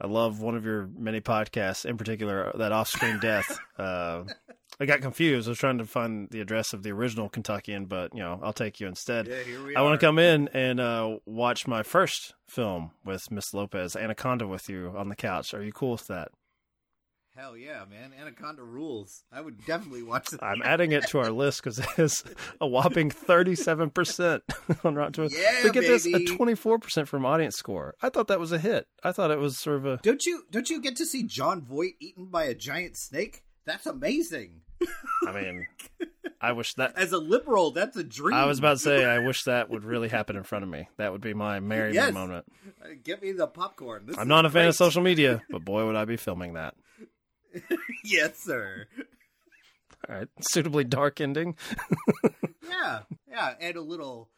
[0.00, 4.22] I love one of your many podcasts, in particular that off-screen death." Uh,
[4.78, 5.48] I got confused.
[5.48, 8.52] I was trying to find the address of the original Kentuckian, but you know, I'll
[8.52, 9.26] take you instead.
[9.26, 13.30] Yeah, here we I want to come in and uh, watch my first film with
[13.30, 15.54] Miss Lopez, Anaconda, with you on the couch.
[15.54, 16.28] Are you cool with that?
[17.36, 18.12] Hell yeah, man!
[18.18, 19.22] Anaconda rules.
[19.30, 20.42] I would definitely watch that.
[20.42, 22.24] I'm adding it to our list because it has
[22.62, 24.40] a whopping 37%
[24.84, 25.38] on Rotten Tomatoes.
[25.38, 27.94] Yeah, But get this, a 24% from audience score.
[28.00, 28.86] I thought that was a hit.
[29.04, 29.96] I thought it was sort of a.
[30.02, 33.42] Don't you don't you get to see Jon Voight eaten by a giant snake?
[33.66, 34.62] That's amazing.
[35.26, 35.66] I mean,
[36.40, 36.96] I wish that.
[36.96, 38.34] As a liberal, that's a dream.
[38.36, 40.88] I was about to say, I wish that would really happen in front of me.
[40.98, 42.14] That would be my Mary Yes.
[42.14, 42.46] moment.
[42.82, 44.06] Uh, Get me the popcorn.
[44.06, 46.74] This I'm not a fan of social media, but boy, would I be filming that.
[48.04, 48.86] yes, sir.
[50.08, 51.56] All right, suitably dark ending.
[52.68, 54.28] Yeah, yeah, and a little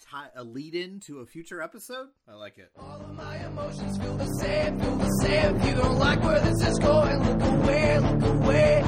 [0.00, 2.08] ti a lead in to a future episode.
[2.28, 2.70] I like it.
[2.78, 5.56] All of my emotions feel the same, feel the same.
[5.56, 8.82] If you don't like where this is going, look away, look away.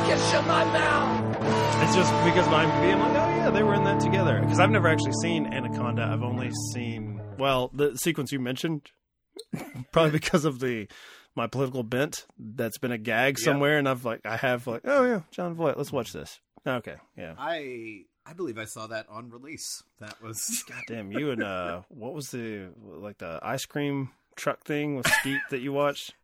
[0.00, 1.36] I can't shut my mouth.
[1.84, 2.92] It's just because of IMDb.
[2.92, 4.40] I'm like, oh yeah, they were in that together.
[4.40, 6.02] Because I've never actually seen Anaconda.
[6.02, 8.90] I've only seen well the sequence you mentioned,
[9.92, 10.88] probably because of the
[11.34, 12.26] my political bent.
[12.38, 13.44] That's been a gag Yeah.
[13.44, 15.76] somewhere, and I've like I have like, oh yeah, Jon Voight.
[15.76, 16.40] Let's watch this.
[16.66, 17.34] Okay, yeah.
[17.38, 19.82] I I believe I saw that on release.
[20.00, 24.96] That was goddamn you and uh, what was the like the ice cream truck thing
[24.96, 26.14] with Skeet that you watched?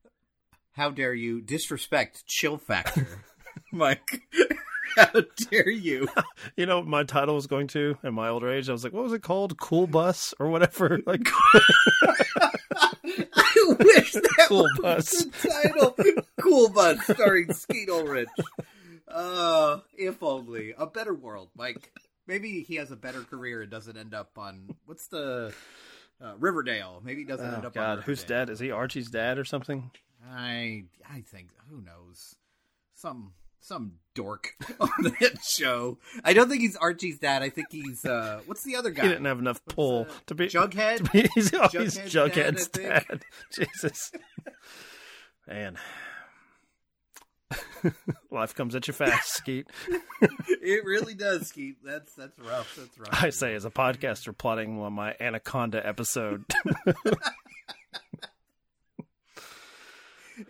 [0.73, 3.07] How dare you disrespect Chill Factor,
[3.73, 4.23] Mike?
[4.97, 6.09] How dare you?
[6.57, 8.69] You know, my title was going to in my older age.
[8.69, 9.59] I was like, what was it called?
[9.59, 11.01] Cool Bus or whatever.
[11.07, 11.27] Like,
[12.77, 15.25] I wish that Cool was Bus.
[15.25, 15.97] the title.
[16.41, 18.29] cool Bus, starring Skeet Ulrich.
[19.09, 21.93] Uh, if only a better world, Mike.
[22.27, 25.53] Maybe he has a better career and doesn't end up on what's the
[26.23, 27.03] uh, Riverdale.
[27.05, 27.77] Maybe he doesn't end oh up.
[27.77, 28.47] on God, who's Riverdale.
[28.47, 28.51] dad?
[28.53, 29.91] Is he Archie's dad or something?
[30.27, 32.37] I I think who knows
[32.95, 33.33] some
[33.65, 34.51] some dork
[34.81, 35.99] on that show.
[36.23, 37.43] I don't think he's Archie's dad.
[37.43, 39.05] I think he's uh what's the other guy?
[39.05, 40.99] He didn't have enough pull to be Jughead?
[40.99, 43.25] to be- he's, oh, he's Jughead's Jughead's dad, dad.
[43.53, 44.13] Jesus,
[45.49, 45.79] man,
[48.31, 49.67] life comes at you fast, Skeet.
[50.49, 51.77] it really does, Skeet.
[51.83, 52.77] That's that's rough.
[52.77, 53.23] That's rough.
[53.25, 56.45] I say, as a podcaster plotting on my Anaconda episode.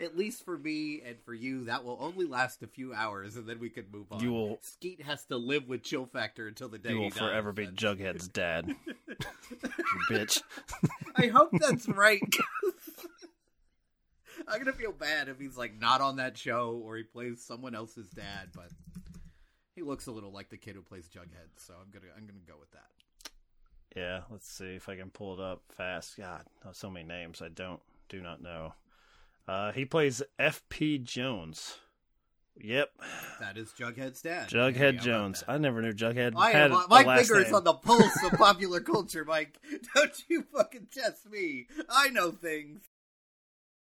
[0.01, 3.47] At least for me and for you, that will only last a few hours, and
[3.47, 4.21] then we can move on.
[4.23, 7.11] You will- Skeet has to live with chill factor until the day you he will
[7.11, 8.75] forever be Jughead's dad.
[10.11, 10.43] Bitch.
[11.17, 12.21] I hope that's right.
[14.49, 17.75] I'm gonna feel bad if he's like not on that show or he plays someone
[17.75, 18.69] else's dad, but
[19.75, 22.41] he looks a little like the kid who plays Jughead, so I'm gonna I'm gonna
[22.47, 22.89] go with that.
[23.97, 26.17] Yeah, let's see if I can pull it up fast.
[26.17, 28.75] God, so many names I don't do not know.
[29.47, 30.99] Uh, he plays F.P.
[30.99, 31.77] Jones.
[32.57, 32.91] Yep,
[33.41, 34.49] That is Jughead's dad.
[34.49, 35.43] Jughead Jones.
[35.49, 37.55] I never knew Jughead I had am, a last finger is name.
[37.57, 39.59] on the pulse of popular culture, Mike.
[39.95, 41.67] Don't you fucking test me.
[41.91, 42.83] I know things.